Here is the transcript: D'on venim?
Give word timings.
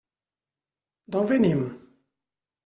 D'on 1.11 1.29
venim? 1.33 1.63